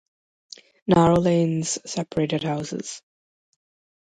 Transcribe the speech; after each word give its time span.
Narrow 0.87 1.17
lanes 1.17 1.77
separated 1.85 2.41
houses. 2.41 3.03